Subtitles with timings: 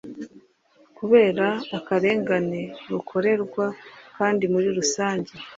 [0.97, 1.45] kubera
[1.77, 3.65] akarengane rukorerwa
[4.17, 5.31] kandi muri rusange